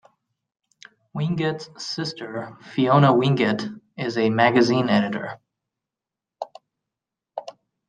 [1.15, 5.39] Wingett's sister, Fiona Wingett, is a magazine editor.